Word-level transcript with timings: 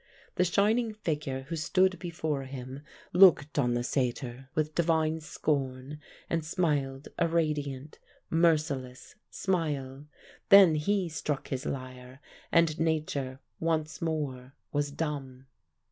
The 0.33 0.45
shining 0.45 0.95
figure 0.95 1.41
who 1.41 1.55
stood 1.55 1.99
before 1.99 2.45
him 2.45 2.81
looked 3.13 3.59
on 3.59 3.75
the 3.75 3.83
satyr 3.83 4.49
with 4.55 4.73
divine 4.73 5.19
scorn 5.19 5.99
and 6.27 6.43
smiled 6.43 7.09
a 7.19 7.27
radiant, 7.27 7.99
merciless 8.27 9.13
smile. 9.29 10.07
Then 10.49 10.73
he 10.73 11.07
struck 11.07 11.49
his 11.49 11.67
lyre 11.67 12.19
and 12.51 12.79
Nature 12.79 13.41
once 13.59 14.01
more 14.01 14.55
was 14.71 14.89
dumb. 14.89 15.45